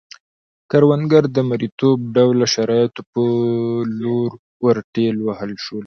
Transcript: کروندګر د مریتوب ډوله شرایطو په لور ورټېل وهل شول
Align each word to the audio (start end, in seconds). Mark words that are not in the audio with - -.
کروندګر 0.71 1.23
د 1.35 1.37
مریتوب 1.49 1.97
ډوله 2.15 2.45
شرایطو 2.53 3.01
په 3.11 3.23
لور 4.01 4.29
ورټېل 4.65 5.15
وهل 5.27 5.51
شول 5.63 5.79